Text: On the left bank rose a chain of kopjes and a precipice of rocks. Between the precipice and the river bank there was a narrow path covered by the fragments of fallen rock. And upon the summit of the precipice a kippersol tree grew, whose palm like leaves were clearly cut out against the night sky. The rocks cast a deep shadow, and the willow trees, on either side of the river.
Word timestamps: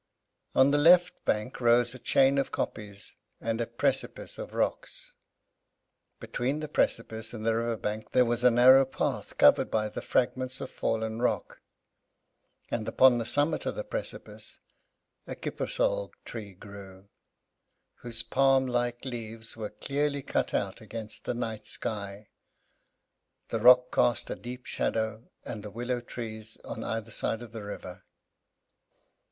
On 0.55 0.71
the 0.71 0.79
left 0.79 1.23
bank 1.25 1.61
rose 1.61 1.93
a 1.93 1.99
chain 1.99 2.39
of 2.39 2.51
kopjes 2.51 3.13
and 3.39 3.61
a 3.61 3.67
precipice 3.67 4.39
of 4.39 4.55
rocks. 4.55 5.13
Between 6.19 6.59
the 6.59 6.67
precipice 6.67 7.33
and 7.35 7.45
the 7.45 7.55
river 7.55 7.77
bank 7.77 8.11
there 8.11 8.25
was 8.25 8.43
a 8.43 8.49
narrow 8.49 8.83
path 8.83 9.37
covered 9.37 9.69
by 9.69 9.89
the 9.89 10.01
fragments 10.01 10.59
of 10.59 10.71
fallen 10.71 11.21
rock. 11.21 11.61
And 12.71 12.87
upon 12.87 13.19
the 13.19 13.27
summit 13.27 13.63
of 13.67 13.75
the 13.75 13.83
precipice 13.83 14.59
a 15.27 15.35
kippersol 15.35 16.13
tree 16.25 16.55
grew, 16.55 17.07
whose 17.97 18.23
palm 18.23 18.65
like 18.65 19.05
leaves 19.05 19.55
were 19.55 19.69
clearly 19.69 20.23
cut 20.23 20.51
out 20.55 20.81
against 20.81 21.25
the 21.25 21.35
night 21.35 21.67
sky. 21.67 22.29
The 23.49 23.59
rocks 23.59 23.93
cast 23.93 24.31
a 24.31 24.35
deep 24.35 24.65
shadow, 24.65 25.29
and 25.45 25.61
the 25.61 25.69
willow 25.69 25.99
trees, 25.99 26.57
on 26.65 26.83
either 26.83 27.11
side 27.11 27.43
of 27.43 27.51
the 27.51 27.61
river. 27.61 28.03